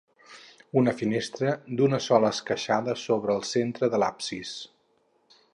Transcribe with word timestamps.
Una 0.81 0.93
finestra 1.01 1.51
d'una 1.81 2.01
sola 2.07 2.33
esqueixada 2.37 2.97
s'obre 3.05 3.37
al 3.37 3.47
centre 3.53 3.93
de 3.97 4.01
l'absis. 4.05 4.59